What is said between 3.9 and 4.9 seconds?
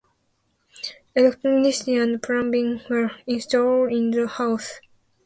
in the house.